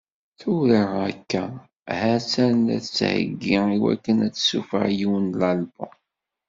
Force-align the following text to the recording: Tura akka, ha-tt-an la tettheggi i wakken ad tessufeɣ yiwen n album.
Tura 0.39 0.79
akka, 1.09 1.43
ha-tt-an 1.99 2.57
la 2.67 2.77
tettheggi 2.83 3.57
i 3.75 3.77
wakken 3.83 4.17
ad 4.27 4.33
tessufeɣ 4.33 4.85
yiwen 4.97 5.25
n 5.39 5.41
album. 5.51 5.91